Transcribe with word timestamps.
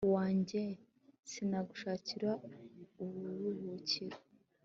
wanjye 0.15 0.61
sinagushakira 1.31 2.31
uburuhukiro 3.03 4.17